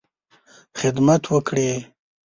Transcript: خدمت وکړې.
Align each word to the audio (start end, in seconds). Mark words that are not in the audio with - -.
خدمت 0.79 1.21
وکړې. 1.33 1.71